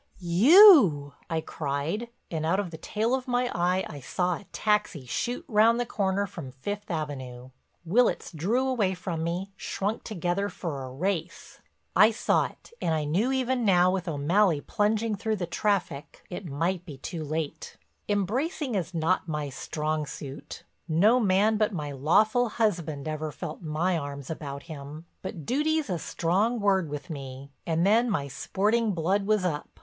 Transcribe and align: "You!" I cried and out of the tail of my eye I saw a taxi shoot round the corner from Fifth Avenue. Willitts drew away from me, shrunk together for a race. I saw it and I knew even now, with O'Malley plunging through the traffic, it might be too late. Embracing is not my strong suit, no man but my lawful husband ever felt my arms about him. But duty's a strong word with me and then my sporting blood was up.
"You!" 0.17 1.13
I 1.29 1.41
cried 1.41 2.09
and 2.31 2.43
out 2.43 2.59
of 2.59 2.71
the 2.71 2.79
tail 2.79 3.13
of 3.13 3.27
my 3.27 3.51
eye 3.53 3.85
I 3.87 3.99
saw 3.99 4.33
a 4.37 4.45
taxi 4.51 5.05
shoot 5.05 5.45
round 5.47 5.79
the 5.79 5.85
corner 5.85 6.25
from 6.25 6.49
Fifth 6.53 6.89
Avenue. 6.89 7.51
Willitts 7.85 8.31
drew 8.31 8.67
away 8.67 8.95
from 8.95 9.23
me, 9.23 9.51
shrunk 9.55 10.03
together 10.03 10.49
for 10.49 10.81
a 10.81 10.89
race. 10.91 11.61
I 11.95 12.09
saw 12.09 12.45
it 12.47 12.71
and 12.81 12.95
I 12.95 13.03
knew 13.03 13.31
even 13.31 13.63
now, 13.63 13.91
with 13.91 14.07
O'Malley 14.07 14.59
plunging 14.59 15.13
through 15.17 15.35
the 15.35 15.45
traffic, 15.45 16.23
it 16.31 16.47
might 16.47 16.83
be 16.83 16.97
too 16.97 17.23
late. 17.23 17.77
Embracing 18.09 18.73
is 18.73 18.95
not 18.95 19.27
my 19.27 19.49
strong 19.49 20.07
suit, 20.07 20.63
no 20.87 21.19
man 21.19 21.57
but 21.57 21.73
my 21.73 21.91
lawful 21.91 22.49
husband 22.49 23.07
ever 23.07 23.31
felt 23.31 23.61
my 23.61 23.99
arms 23.99 24.31
about 24.31 24.63
him. 24.63 25.05
But 25.21 25.45
duty's 25.45 25.91
a 25.91 25.99
strong 25.99 26.59
word 26.59 26.89
with 26.89 27.11
me 27.11 27.51
and 27.67 27.85
then 27.85 28.09
my 28.09 28.27
sporting 28.27 28.93
blood 28.93 29.27
was 29.27 29.45
up. 29.45 29.79